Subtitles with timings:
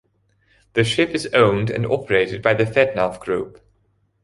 [0.73, 3.61] The ship is owned and operated by the Fednav Group.